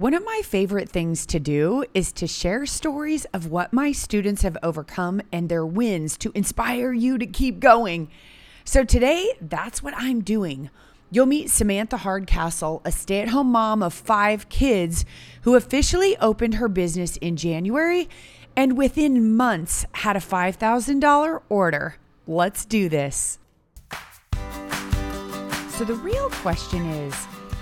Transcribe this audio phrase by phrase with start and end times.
[0.00, 4.40] One of my favorite things to do is to share stories of what my students
[4.40, 8.08] have overcome and their wins to inspire you to keep going.
[8.64, 10.70] So today, that's what I'm doing.
[11.10, 15.04] You'll meet Samantha Hardcastle, a stay at home mom of five kids
[15.42, 18.08] who officially opened her business in January
[18.56, 21.96] and within months had a $5,000 order.
[22.26, 23.38] Let's do this.
[25.72, 27.14] So, the real question is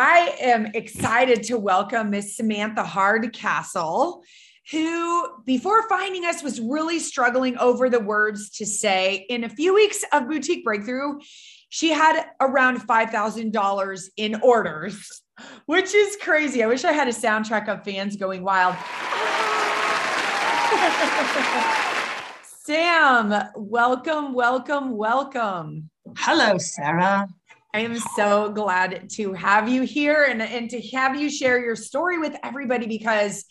[0.00, 4.22] I am excited to welcome Miss Samantha Hardcastle,
[4.70, 9.26] who, before finding us, was really struggling over the words to say.
[9.28, 11.18] In a few weeks of Boutique Breakthrough,
[11.68, 15.22] she had around $5,000 in orders,
[15.66, 16.62] which is crazy.
[16.62, 18.76] I wish I had a soundtrack of fans going wild.
[22.44, 25.90] Sam, welcome, welcome, welcome.
[26.16, 27.26] Hello, Sarah.
[27.74, 31.76] I am so glad to have you here and, and to have you share your
[31.76, 33.44] story with everybody because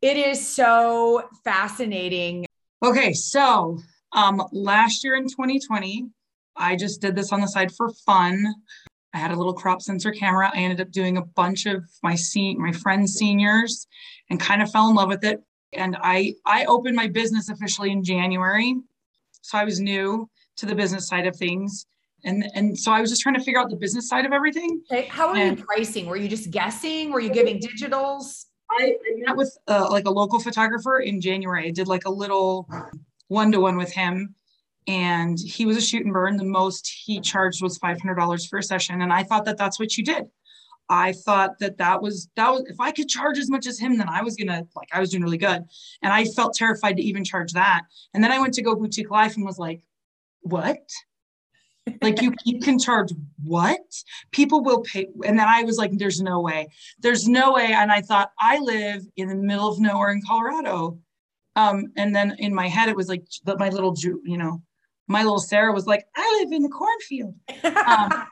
[0.00, 2.46] it is so fascinating.
[2.84, 3.78] Okay, so
[4.12, 6.06] um, last year in 2020,
[6.56, 8.46] I just did this on the side for fun.
[9.12, 10.52] I had a little crop sensor camera.
[10.54, 13.88] I ended up doing a bunch of my se- my friends' seniors
[14.30, 15.42] and kind of fell in love with it.
[15.72, 18.76] And I I opened my business officially in January,
[19.42, 21.86] so I was new to the business side of things
[22.24, 24.82] and and so I was just trying to figure out the business side of everything.
[24.90, 25.06] Okay.
[25.06, 26.06] How are and you pricing?
[26.06, 27.12] Were you just guessing?
[27.12, 28.46] Were you giving digitals?
[28.70, 31.68] I, I met with uh, like a local photographer in January.
[31.68, 32.68] I did like a little
[33.28, 34.34] one to one with him,
[34.86, 36.36] and he was a shoot and burn.
[36.36, 39.56] The most he charged was five hundred dollars for a session, and I thought that
[39.56, 40.24] that's what you did.
[40.90, 43.98] I thought that that was that was if I could charge as much as him,
[43.98, 45.64] then I was gonna like I was doing really good,
[46.02, 47.82] and I felt terrified to even charge that.
[48.14, 49.82] And then I went to Go Boutique Live and was like,
[50.40, 50.90] what?
[52.02, 53.10] Like you, you can charge
[53.42, 53.80] what?
[54.32, 56.68] People will pay and then i was like there's no way.
[57.00, 57.72] There's no way.
[57.72, 60.98] And i thought i live in the middle of nowhere in colorado.
[61.56, 63.24] Um, and then in my head it was like
[63.58, 64.62] my little Jew, you know
[65.08, 67.34] my little sarah was like i live in the cornfield.
[67.64, 68.26] Um,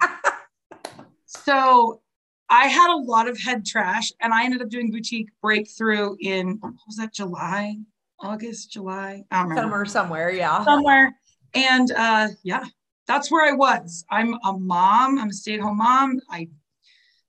[1.27, 2.01] so
[2.49, 6.61] i had a lot of head trash and i ended up doing boutique breakthrough in
[6.87, 7.77] was that july?
[8.21, 9.25] August july?
[9.31, 9.85] I don't remember.
[9.85, 10.65] Somewhere somewhere yeah.
[10.65, 11.17] Somewhere.
[11.55, 12.65] And uh yeah
[13.07, 14.05] that's where I was.
[14.11, 16.21] I'm a mom, I'm a stay at home mom.
[16.31, 16.49] I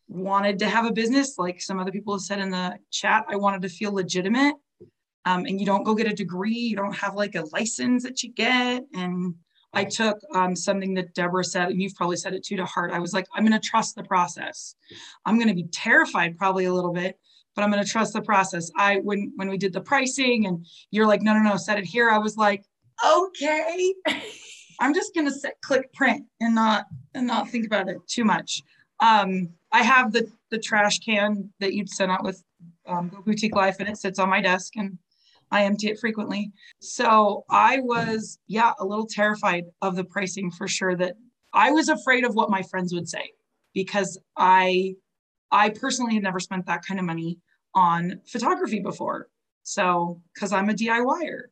[0.07, 3.25] wanted to have a business, like some other people have said in the chat.
[3.29, 4.55] I wanted to feel legitimate.
[5.25, 8.23] Um, and you don't go get a degree, you don't have like a license that
[8.23, 8.83] you get.
[8.93, 9.35] And
[9.73, 12.94] I took um, something that Deborah said, and you've probably said it too to heart.
[12.94, 14.75] I was like, I'm going to trust the process.
[15.25, 17.19] I'm going to be terrified probably a little bit,
[17.55, 18.71] but I'm going to trust the process.
[18.77, 21.85] I when when we did the pricing, and you're like, no, no, no, set it
[21.85, 22.09] here.
[22.09, 22.63] I was like,
[23.05, 23.94] okay.
[24.79, 28.63] I'm just gonna set, click print and not and not think about it too much.
[28.99, 32.43] Um, I have the the trash can that you'd sent out with
[32.88, 34.97] um, Boutique Live, and it sits on my desk, and
[35.51, 36.51] I empty it frequently.
[36.79, 40.95] So I was, yeah, a little terrified of the pricing for sure.
[40.95, 41.15] That
[41.53, 43.31] I was afraid of what my friends would say
[43.73, 44.95] because I,
[45.51, 47.39] I personally had never spent that kind of money
[47.73, 49.29] on photography before.
[49.63, 51.44] So because I'm a DIYer.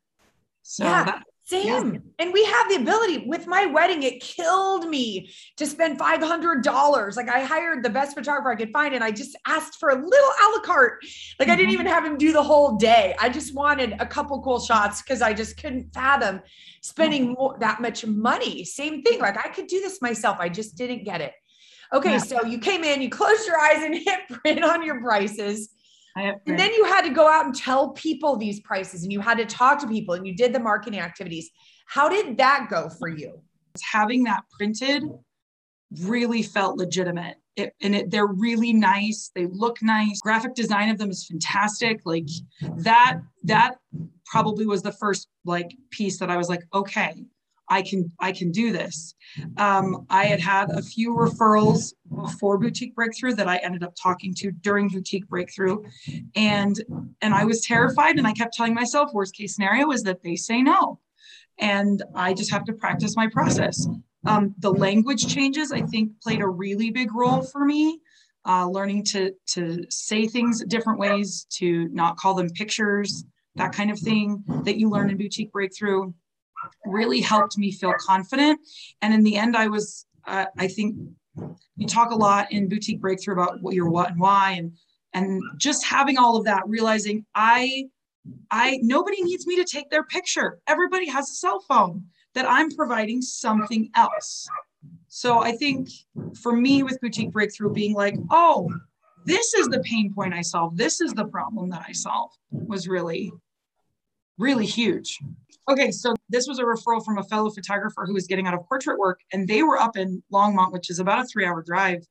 [0.64, 1.04] So yeah.
[1.04, 2.02] that, same.
[2.18, 7.16] And we have the ability with my wedding, it killed me to spend $500.
[7.16, 9.96] Like I hired the best photographer I could find and I just asked for a
[9.96, 11.04] little a la carte.
[11.40, 11.50] Like.
[11.50, 11.74] I didn't mm-hmm.
[11.74, 13.16] even have him do the whole day.
[13.20, 16.42] I just wanted a couple cool shots because I just couldn't fathom
[16.82, 17.34] spending mm-hmm.
[17.34, 18.66] more, that much money.
[18.66, 19.20] Same thing.
[19.20, 20.38] Like I could do this myself.
[20.40, 21.34] I just didn't get it.
[21.94, 22.14] Okay.
[22.14, 22.18] Yeah.
[22.18, 25.75] So you came in, you closed your eyes and hit print on your prices
[26.16, 29.38] and then you had to go out and tell people these prices and you had
[29.38, 31.50] to talk to people and you did the marketing activities.
[31.88, 33.42] How did that go for you?
[33.92, 35.04] Having that printed
[36.02, 37.38] really felt legitimate.
[37.58, 39.32] It, and it, they're really nice.
[39.34, 40.20] They look nice.
[40.22, 42.02] Graphic design of them is fantastic.
[42.06, 42.28] Like
[42.78, 43.78] that, that
[44.26, 47.26] probably was the first like piece that I was like, okay,
[47.68, 49.16] I can I can do this.
[49.58, 54.34] Um, I had had a few referrals before Boutique Breakthrough that I ended up talking
[54.36, 55.84] to during Boutique Breakthrough,
[56.36, 56.82] and
[57.22, 60.36] and I was terrified, and I kept telling myself, worst case scenario is that they
[60.36, 61.00] say no,
[61.60, 63.88] and I just have to practice my process.
[64.28, 68.00] Um, the language changes I think played a really big role for me.
[68.48, 73.26] Uh, learning to to say things different ways, to not call them pictures,
[73.56, 76.14] that kind of thing that you learn in Boutique Breakthrough
[76.86, 78.60] really helped me feel confident.
[79.02, 80.96] And in the end, I was, uh, I think
[81.78, 84.74] you talk a lot in boutique breakthrough about what your what and why and
[85.14, 87.86] and just having all of that realizing i
[88.52, 90.60] i nobody needs me to take their picture.
[90.68, 94.48] Everybody has a cell phone that i'm providing something else.
[95.08, 95.90] So i think
[96.42, 98.70] for me with boutique breakthrough being like oh
[99.26, 100.78] this is the pain point i solve.
[100.78, 103.32] This is the problem that i solve was really
[104.38, 105.20] really huge.
[105.70, 108.66] Okay, so this was a referral from a fellow photographer who was getting out of
[108.68, 112.04] portrait work, and they were up in Longmont, which is about a three-hour drive.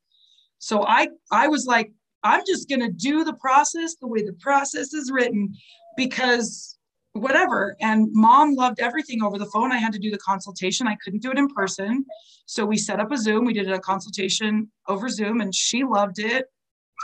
[0.59, 4.95] So I I was like, I'm just gonna do the process the way the process
[4.95, 5.55] is written,
[5.97, 6.79] because
[7.13, 7.77] whatever.
[7.81, 9.71] And mom loved everything over the phone.
[9.71, 10.89] I had to do the consultation.
[10.89, 12.05] I couldn't do it in person.
[12.47, 13.45] So we set up a Zoom.
[13.45, 16.47] We did a consultation over Zoom, and she loved it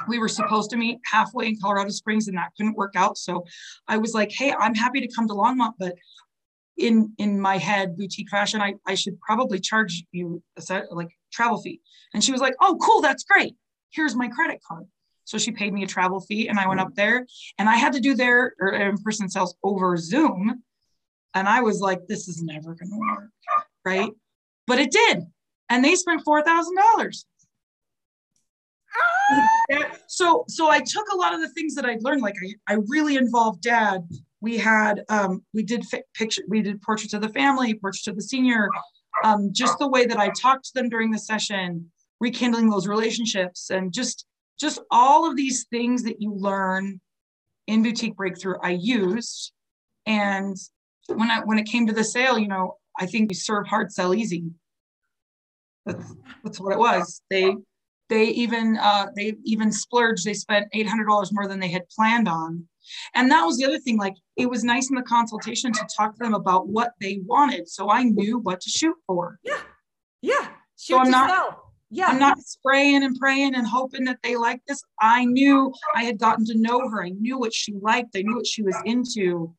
[0.09, 3.19] we were supposed to meet halfway in Colorado Springs and that couldn't work out.
[3.19, 3.45] So
[3.89, 5.95] I was like, hey, I'm happy to come to Longmont, but
[6.81, 11.11] in in my head boutique fashion i, I should probably charge you a set, like
[11.33, 11.81] travel fee.
[12.15, 13.55] And she was like oh cool that's great.
[13.91, 14.85] Here's my credit card.
[15.25, 17.27] So she paid me a travel fee and i went up there.
[17.59, 20.63] And i had to do their in-person sales over zoom.
[21.35, 23.31] And i was like this is never going to work
[23.85, 24.11] right?
[24.67, 25.25] But it did.
[25.71, 27.25] And they spent $4000
[29.73, 29.97] ah!
[30.09, 32.23] so so i took a lot of the things that i'd learned.
[32.23, 34.09] Like i, I really involved dad
[34.41, 35.85] we had um, we did
[36.15, 38.69] picture we did portraits of the family portraits of the senior.
[39.25, 41.91] Um, just the way that i talked to them during the session
[42.21, 44.25] rekindling those relationships and just
[44.59, 47.01] just all of these things that you learn
[47.67, 49.53] in boutique breakthrough i used.
[50.07, 50.57] And
[51.09, 53.93] when i when it came to the sale you know i think you serve hard
[53.93, 54.45] sell easy.
[55.87, 56.15] That's
[56.45, 57.21] that's what it was.
[57.31, 57.57] They
[58.09, 62.67] they even uh, they even splurged they spent $800 more than they had planned on
[63.15, 63.99] and that was the other thing.
[63.99, 67.69] Like it was nice in the consultation to talk to them about what they wanted.
[67.69, 69.39] So I knew what to shoot for.
[69.43, 69.61] Yeah.
[70.23, 70.49] Yeah.
[70.79, 71.73] Shoot so I'm not, sell.
[71.91, 72.07] yeah.
[72.07, 74.83] I'm not spraying and praying and hoping that they like this.
[75.01, 77.05] I knew I had gotten to know her.
[77.05, 78.17] I knew what she liked.
[78.17, 79.55] I knew what she was into.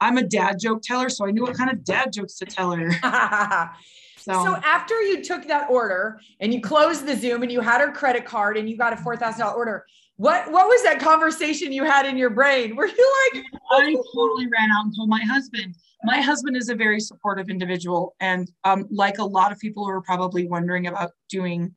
[0.00, 2.72] I'm a dad joke teller, so I knew what kind of dad jokes to tell
[2.72, 3.70] her.
[4.18, 4.32] So.
[4.34, 4.56] so.
[4.64, 8.24] after you took that order and you closed the Zoom and you had her credit
[8.24, 9.86] card and you got a four thousand dollar order,
[10.22, 12.76] what what was that conversation you had in your brain?
[12.76, 15.74] Were you like I totally ran out and told my husband.
[16.04, 18.14] My husband is a very supportive individual.
[18.20, 21.74] And um, like a lot of people who are probably wondering about doing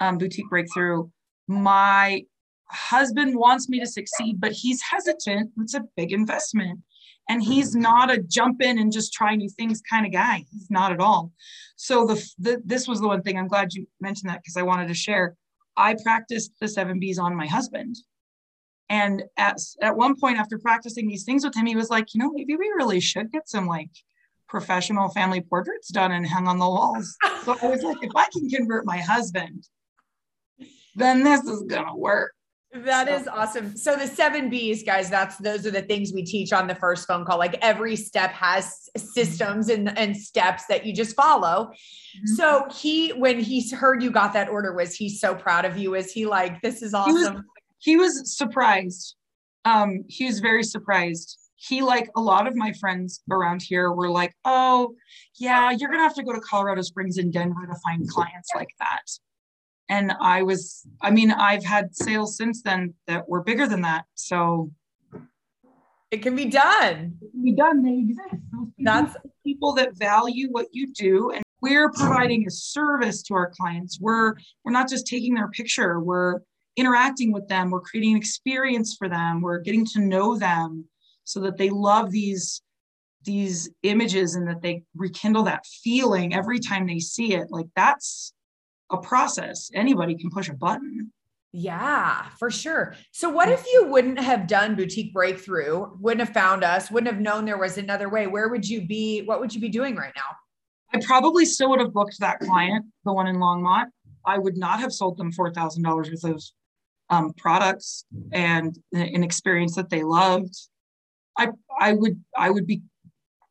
[0.00, 1.08] um, boutique breakthrough,
[1.46, 2.24] my
[2.70, 5.52] husband wants me to succeed, but he's hesitant.
[5.58, 6.80] It's a big investment.
[7.28, 10.44] And he's not a jump in and just try new things kind of guy.
[10.50, 11.32] He's not at all.
[11.76, 14.62] So the, the this was the one thing I'm glad you mentioned that because I
[14.62, 15.36] wanted to share
[15.76, 17.96] I practiced the seven B's on my husband.
[18.88, 22.20] And at, at one point after practicing these things with him, he was like, you
[22.20, 23.90] know, maybe we really should get some like
[24.48, 27.16] professional family portraits done and hung on the walls.
[27.44, 29.66] So I was like, if I can convert my husband,
[30.94, 32.35] then this is gonna work.
[32.84, 33.76] That is awesome.
[33.76, 37.06] So the seven B's, guys, that's those are the things we teach on the first
[37.06, 37.38] phone call.
[37.38, 41.66] Like every step has systems and, and steps that you just follow.
[41.66, 42.34] Mm-hmm.
[42.34, 45.94] So he, when he heard you got that order, was he so proud of you?
[45.94, 47.44] Is he like, this is awesome?
[47.78, 49.16] He was, he was surprised.
[49.64, 51.38] Um, he was very surprised.
[51.56, 54.94] He, like a lot of my friends around here, were like, oh,
[55.36, 58.50] yeah, you're going to have to go to Colorado Springs and Denver to find clients
[58.54, 59.02] like that
[59.88, 64.04] and I was, I mean, I've had sales since then that were bigger than that.
[64.14, 64.72] So
[66.10, 67.16] it can be done.
[67.20, 67.82] It can be done.
[67.82, 68.42] They exist.
[68.78, 71.30] That's people that value what you do.
[71.30, 73.98] And we're providing a service to our clients.
[74.00, 76.40] We're we're not just taking their picture, we're
[76.76, 80.84] interacting with them, we're creating an experience for them, we're getting to know them
[81.24, 82.62] so that they love these
[83.24, 87.48] these images and that they rekindle that feeling every time they see it.
[87.50, 88.32] Like that's
[88.90, 89.70] a process.
[89.74, 91.12] Anybody can push a button.
[91.52, 92.94] Yeah, for sure.
[93.12, 97.22] So, what if you wouldn't have done Boutique Breakthrough, wouldn't have found us, wouldn't have
[97.22, 98.26] known there was another way?
[98.26, 99.22] Where would you be?
[99.22, 100.36] What would you be doing right now?
[100.92, 103.86] I probably still would have booked that client, the one in Longmont.
[104.24, 106.42] I would not have sold them $4,000 worth of
[107.10, 110.54] um, products and an experience that they loved.
[111.38, 111.48] I,
[111.80, 112.82] I would, I would be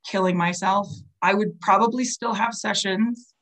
[0.05, 0.87] killing myself.
[1.21, 3.33] I would probably still have sessions,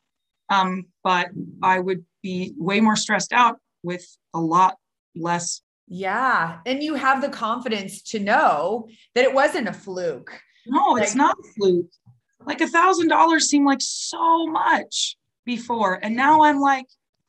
[0.53, 1.29] um, but
[1.61, 4.77] I would be way more stressed out with a lot
[5.15, 5.61] less.
[5.87, 6.59] Yeah.
[6.65, 10.31] And you have the confidence to know that it wasn't a fluke.
[10.65, 11.91] No, like, it's not a fluke.
[12.45, 15.99] Like a thousand dollars seemed like so much before.
[16.01, 16.85] And now I'm like,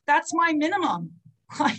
[0.07, 1.12] that's my minimum.
[1.61, 1.76] Like,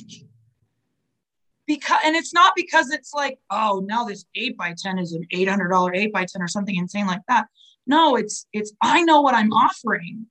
[1.68, 5.25] because and it's not because it's like oh now this 8 by 10 is an
[5.34, 7.48] $800 8 by 10 or something insane like that
[7.88, 10.28] no it's it's i know what i'm offering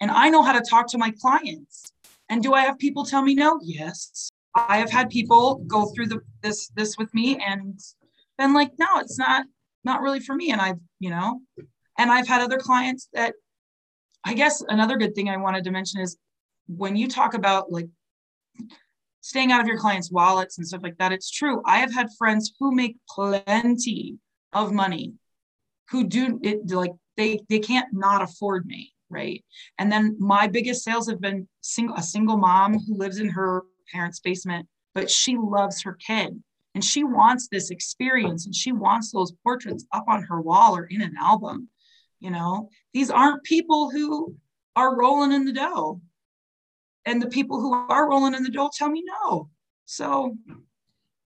[0.00, 1.92] and i know how to talk to my clients
[2.28, 6.06] and do i have people tell me no yes i have had people go through
[6.06, 7.80] the this this with me and
[8.36, 9.44] been like no it's not
[9.84, 11.40] not really for me and i've you know
[11.98, 13.34] and i've had other clients that
[14.24, 16.16] i guess another good thing i wanted to mention is
[16.66, 17.88] when you talk about like
[19.28, 21.12] staying out of your clients' wallets and stuff like that.
[21.12, 21.62] It's true.
[21.66, 24.16] I have had friends who make plenty
[24.54, 25.12] of money
[25.90, 29.44] who do it like they they can't not afford me, right?
[29.78, 33.62] And then my biggest sales have been single a single mom who lives in her
[33.92, 36.42] parents' basement, but she loves her kid
[36.74, 40.84] and she wants this experience and she wants those portraits up on her wall or
[40.84, 41.68] in an album.
[42.20, 44.36] You know, these aren't people who
[44.76, 46.00] are rolling in the dough
[47.04, 49.48] and the people who are rolling in the dough tell me no.
[49.86, 50.36] So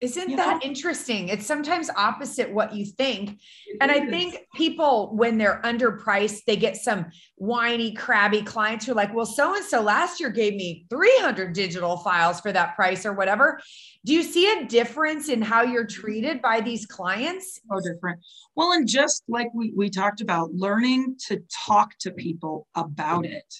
[0.02, 1.28] isn't that interesting?
[1.28, 3.38] It's sometimes opposite what you think.
[3.80, 7.06] And I think people, when they're underpriced, they get some
[7.36, 11.52] whiny, crabby clients who are like, well, so and so last year gave me 300
[11.52, 13.60] digital files for that price or whatever.
[14.04, 17.60] Do you see a difference in how you're treated by these clients?
[17.70, 18.18] Oh, different.
[18.56, 23.54] Well, and just like we, we talked about, learning to talk to people about it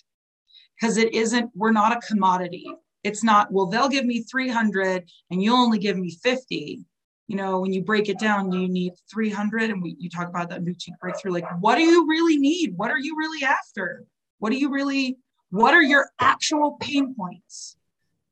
[0.75, 2.67] because it isn't, we're not a commodity.
[3.05, 6.81] It's not, well, they'll give me 300 and you'll only give me 50.
[7.29, 10.51] You know, when you break it down, you need 300 and we, you talk about
[10.51, 11.33] that boutique breakthrough.
[11.33, 12.75] Like, what do you really need?
[12.77, 14.05] What are you really after?
[14.39, 15.19] What do you really,
[15.51, 17.77] what are your actual pain points?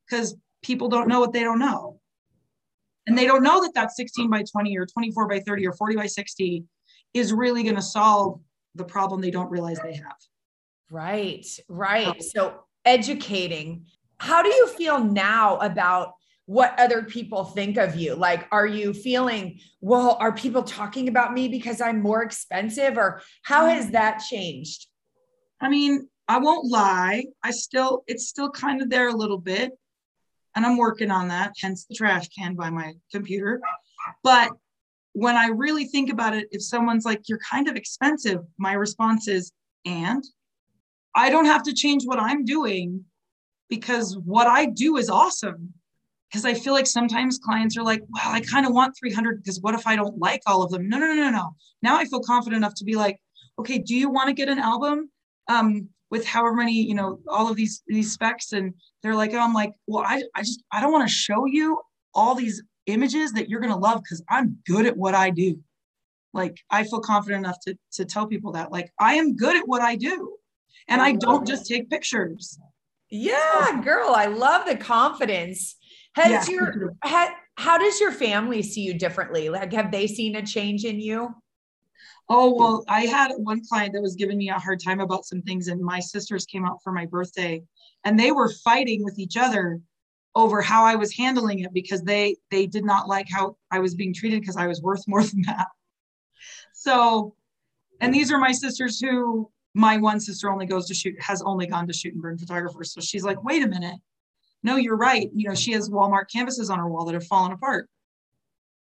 [0.09, 2.01] Because people don't know what they don't know.
[3.07, 5.97] And they don't know that that 16 by 20 or 24 by 30 or 40
[5.97, 6.65] by 60
[7.15, 8.41] is really going to solve
[8.75, 10.17] the problem they don't realize they have.
[10.91, 12.23] Right, right.
[12.23, 13.87] So educating.
[14.21, 16.13] How do you feel now about
[16.45, 18.15] what other people think of you?
[18.15, 22.99] Like, are you feeling, well, are people talking about me because I'm more expensive?
[22.99, 23.93] Or how has mm.
[23.93, 24.89] that changed?
[25.59, 27.25] I mean, I won't lie.
[27.43, 29.73] I still, it's still kind of there a little bit.
[30.55, 33.63] And I'm working on that, hence the trash can by my computer.
[34.23, 34.51] But
[35.13, 39.29] when I really think about it, if someone's like, you're kind of expensive, my response
[39.29, 39.51] is,
[39.87, 40.23] and
[41.15, 43.07] I don't have to change what I'm doing
[43.71, 45.73] because what I do is awesome.
[46.29, 49.61] Because I feel like sometimes clients are like, well, I kind of want 300 because
[49.61, 50.89] what if I don't like all of them?
[50.89, 51.57] No, no, no, no, no.
[51.83, 53.19] Now I feel confident enough to be like,
[53.59, 55.11] okay, do you want to get an album
[55.49, 58.53] um, with however many, you know, all of these these specs?
[58.53, 61.47] And they're like, oh, I'm like, well, I, I just I don't want to show
[61.47, 61.81] you
[62.15, 65.59] all these images that you're gonna love because I'm good at what I do.
[66.33, 69.67] Like I feel confident enough to to tell people that like I am good at
[69.67, 70.37] what I do
[70.87, 72.59] and I don't just take pictures.
[73.11, 75.77] Yeah, girl, I love the confidence.
[76.15, 76.55] Has yeah.
[76.55, 79.49] your ha, how does your family see you differently?
[79.49, 81.35] Like, have they seen a change in you?
[82.29, 85.43] Oh, well, I had one client that was giving me a hard time about some
[85.43, 87.63] things, and my sisters came out for my birthday
[88.05, 89.81] and they were fighting with each other
[90.35, 93.95] over how I was handling it because they they did not like how I was
[93.95, 95.67] being treated because I was worth more than that.
[96.73, 97.35] So,
[98.01, 101.67] and these are my sisters who my one sister only goes to shoot, has only
[101.67, 102.93] gone to shoot and burn photographers.
[102.93, 103.97] So she's like, wait a minute.
[104.63, 105.31] No, you're right.
[105.35, 107.89] You know, she has Walmart canvases on her wall that have fallen apart.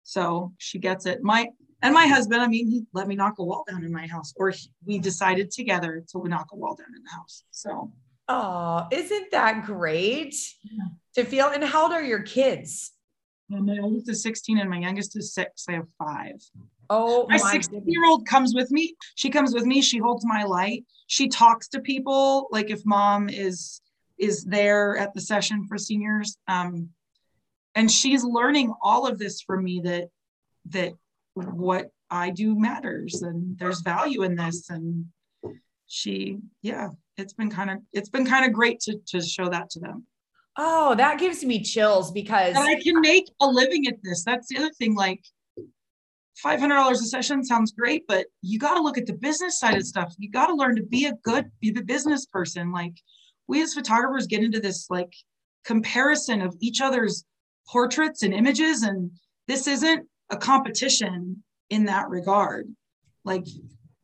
[0.02, 1.22] So she gets it.
[1.22, 1.48] My
[1.82, 4.34] and my husband, I mean, he let me knock a wall down in my house,
[4.36, 7.44] or he, we decided together to knock a wall down in the house.
[7.52, 7.92] So,
[8.28, 10.84] oh, isn't that great yeah.
[11.14, 11.48] to feel?
[11.48, 12.92] And how old are your kids?
[13.48, 15.64] Well, my oldest is 16 and my youngest is six.
[15.68, 16.40] I have five.
[16.90, 18.96] Oh, my 16 year old comes with me.
[19.14, 19.80] She comes with me.
[19.80, 20.84] She holds my light.
[21.06, 22.48] She talks to people.
[22.50, 23.80] Like if mom is
[24.18, 26.90] is there at the session for seniors, um,
[27.74, 30.08] and she's learning all of this from me that
[30.70, 30.92] that
[31.34, 34.68] what I do matters and there's value in this.
[34.68, 35.06] And
[35.86, 39.70] she, yeah, it's been kind of it's been kind of great to to show that
[39.70, 40.06] to them.
[40.56, 44.24] Oh, that gives me chills because and I can make a living at this.
[44.24, 44.96] That's the other thing.
[44.96, 45.24] Like
[46.44, 49.86] $500 a session sounds great, but you got to look at the business side of
[49.86, 50.14] stuff.
[50.18, 52.72] You got to learn to be a good be a business person.
[52.72, 52.94] Like
[53.46, 55.12] we as photographers get into this like
[55.64, 57.24] comparison of each other's
[57.68, 59.10] portraits and images, and
[59.48, 62.68] this isn't a competition in that regard.
[63.24, 63.46] Like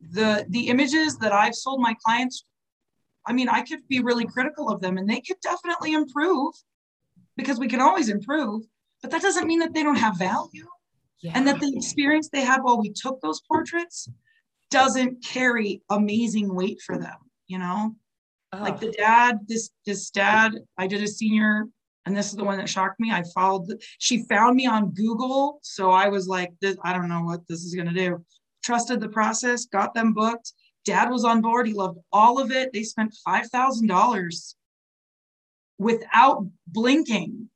[0.01, 2.45] the the images that I've sold my clients,
[3.27, 6.55] I mean, I could be really critical of them and they could definitely improve
[7.37, 8.65] because we can always improve,
[9.03, 10.67] but that doesn't mean that they don't have value.
[11.27, 11.33] Yeah.
[11.35, 14.09] And that the experience they had while we took those portraits
[14.71, 17.17] doesn't carry amazing weight for them,
[17.49, 17.97] you know?
[18.53, 18.63] Oh.
[18.63, 21.67] Like the dad, this this dad, I did a senior,
[22.05, 23.11] and this is the one that shocked me.
[23.11, 23.67] I followed.
[23.67, 27.41] The, she found me on Google, so I was like, "This, I don't know what
[27.49, 28.25] this is gonna do."
[28.63, 30.53] Trusted the process, got them booked.
[30.85, 31.67] Dad was on board.
[31.67, 32.73] He loved all of it.
[32.73, 34.55] They spent five thousand dollars
[35.77, 37.51] without blinking.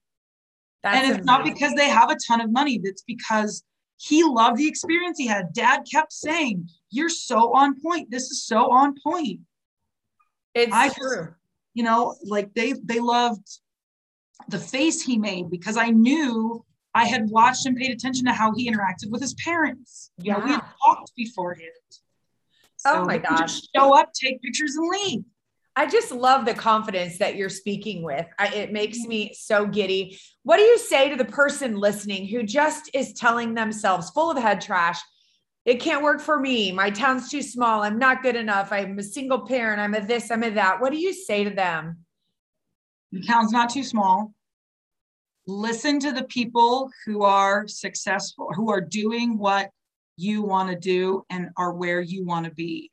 [0.82, 1.26] That's and it's amazing.
[1.26, 2.80] not because they have a ton of money.
[2.82, 3.62] That's because
[3.96, 5.52] he loved the experience he had.
[5.52, 8.10] Dad kept saying, "You're so on point.
[8.10, 9.40] This is so on point."
[10.54, 11.25] It's I true.
[11.25, 11.28] Just,
[11.75, 13.46] you know, like they they loved
[14.49, 18.52] the face he made because I knew I had watched and paid attention to how
[18.54, 20.10] he interacted with his parents.
[20.18, 20.38] You yeah.
[20.38, 21.70] know, we had talked beforehand.
[22.76, 23.60] So oh my gosh.
[23.76, 25.25] show up, take pictures, and leave.
[25.76, 28.26] I just love the confidence that you're speaking with.
[28.38, 29.08] I, it makes mm-hmm.
[29.08, 30.18] me so giddy.
[30.42, 34.38] What do you say to the person listening who just is telling themselves full of
[34.38, 35.00] head trash,
[35.64, 36.72] it can't work for me.
[36.72, 37.82] My town's too small.
[37.82, 38.72] I'm not good enough.
[38.72, 39.80] I'm a single parent.
[39.80, 40.80] I'm a this, I'm a that.
[40.80, 41.98] What do you say to them?
[43.12, 44.32] The town's not too small.
[45.46, 49.70] Listen to the people who are successful, who are doing what
[50.16, 52.90] you want to do and are where you want to be.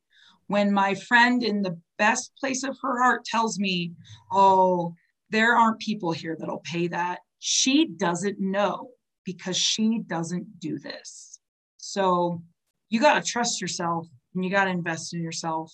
[0.48, 3.92] When my friend in the best place of her heart tells me,
[4.32, 4.96] Oh,
[5.30, 8.90] there aren't people here that'll pay that, she doesn't know
[9.26, 11.40] because she doesn't do this.
[11.78, 12.42] So
[12.90, 15.74] you got to trust yourself and you got to invest in yourself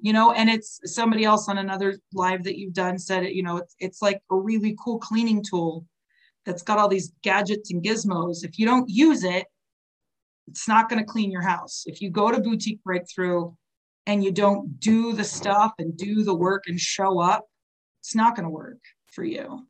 [0.00, 3.42] you know and it's somebody else on another live that you've done said it you
[3.42, 5.84] know it's, it's like a really cool cleaning tool
[6.44, 9.46] that's got all these gadgets and gizmos if you don't use it
[10.50, 13.50] it's not going to clean your house if you go to boutique breakthrough
[14.06, 17.46] and you don't do the stuff and do the work and show up
[18.00, 18.80] it's not going to work
[19.12, 19.66] for you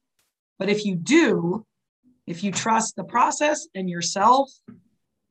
[0.58, 1.64] but if you do
[2.26, 4.50] if you trust the process and yourself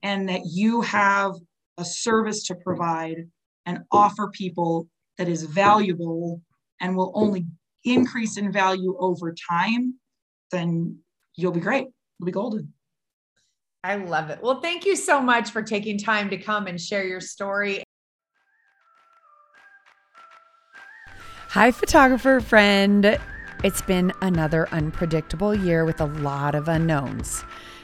[0.04, 1.34] and that you have
[1.78, 3.30] a service to provide
[3.66, 6.42] and offer people that is valuable
[6.82, 7.46] and will only
[7.84, 9.96] increase in value over time,
[10.52, 10.98] then
[11.36, 11.88] you'll be great.
[12.20, 12.74] You'll be golden.
[13.84, 14.40] I love it.
[14.42, 17.84] Well, thank you so much for taking time to come and share your story.
[21.50, 23.18] Hi, photographer friend.
[23.64, 27.44] It's been another unpredictable year with a lot of unknowns.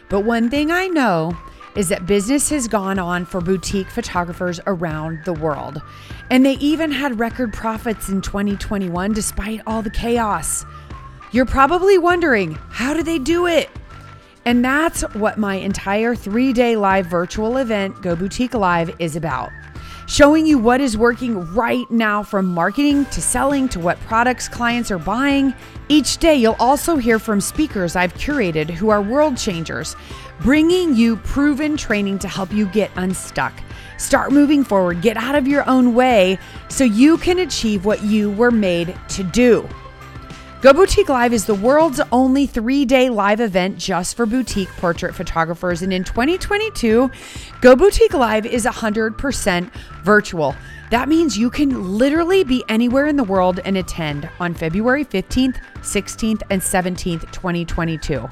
[0.10, 1.36] But one thing I know
[1.76, 5.82] is that business has gone on for boutique photographers around the world.
[6.30, 10.66] And they even had record profits in 2021 despite all the chaos.
[11.32, 13.70] You're probably wondering, how do they do it?
[14.46, 19.52] And that's what my entire three day live virtual event, Go Boutique Live, is about.
[20.08, 24.92] Showing you what is working right now from marketing to selling to what products clients
[24.92, 25.52] are buying.
[25.90, 29.96] Each day, you'll also hear from speakers I've curated who are world changers
[30.42, 33.54] bringing you proven training to help you get unstuck.
[33.98, 36.38] Start moving forward, get out of your own way
[36.70, 39.68] so you can achieve what you were made to do.
[40.66, 45.14] Go Boutique Live is the world's only three day live event just for boutique portrait
[45.14, 45.84] photographers.
[45.84, 47.12] And in 2022,
[47.62, 50.56] Go Boutique Live is 100% virtual.
[50.90, 55.58] That means you can literally be anywhere in the world and attend on February 15th,
[55.82, 58.28] 16th, and 17th, 2022.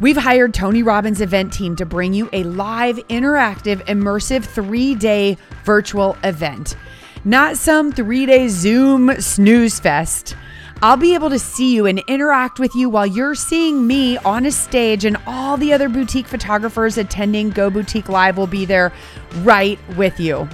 [0.00, 5.38] We've hired Tony Robbins' event team to bring you a live, interactive, immersive three day
[5.64, 6.76] virtual event,
[7.24, 10.36] not some three day Zoom snooze fest.
[10.82, 14.44] I'll be able to see you and interact with you while you're seeing me on
[14.44, 18.92] a stage, and all the other boutique photographers attending Go Boutique Live will be there
[19.38, 20.46] right with you.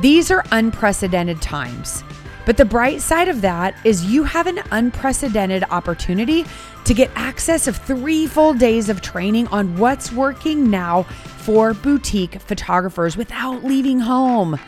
[0.00, 2.04] These are unprecedented times.
[2.46, 6.46] But the bright side of that is you have an unprecedented opportunity
[6.84, 12.40] to get access of three full days of training on what's working now for boutique
[12.40, 14.58] photographers without leaving home.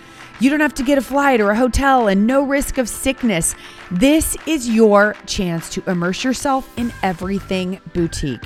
[0.40, 3.54] You don't have to get a flight or a hotel and no risk of sickness.
[3.90, 8.44] This is your chance to immerse yourself in everything boutique.